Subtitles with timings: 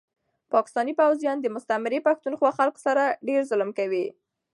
[0.53, 4.05] پاکستاني پوځيان دي مستعمري پښتونخوا خلکو سره ډير ظلم کوي